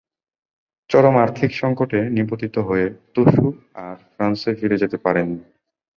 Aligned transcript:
চরম 0.89 1.15
আর্থিক 1.17 1.51
সঙ্কটে 1.53 1.99
নিপতিত 2.09 2.55
হয়ে 2.59 2.85
তুসো 3.15 3.45
আর 3.75 3.97
ফ্রান্সে 4.13 4.51
ফিরে 4.55 4.77
যেতে 4.77 4.97
পারেননি। 4.97 5.41